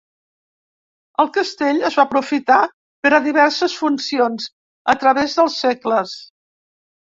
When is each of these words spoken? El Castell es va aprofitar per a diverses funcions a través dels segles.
El 1.23 1.27
Castell 1.33 1.81
es 1.89 1.97
va 1.99 2.05
aprofitar 2.09 2.57
per 3.07 3.11
a 3.17 3.19
diverses 3.27 3.77
funcions 3.83 4.49
a 4.95 4.97
través 5.05 5.37
dels 5.43 5.61
segles. 5.67 6.17